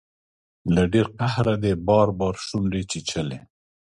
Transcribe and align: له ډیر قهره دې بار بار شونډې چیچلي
له 0.73 0.83
ډیر 0.93 1.07
قهره 1.19 1.53
دې 1.63 1.73
بار 1.87 2.07
بار 2.19 2.35
شونډې 2.45 2.81
چیچلي 2.91 3.39